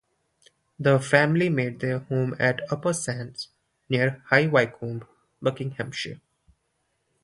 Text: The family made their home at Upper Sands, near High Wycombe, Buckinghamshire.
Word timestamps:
The 0.79 0.97
family 0.99 1.47
made 1.49 1.79
their 1.79 1.99
home 1.99 2.35
at 2.39 2.61
Upper 2.73 2.91
Sands, 2.91 3.49
near 3.87 4.23
High 4.29 4.47
Wycombe, 4.47 5.07
Buckinghamshire. 5.43 6.19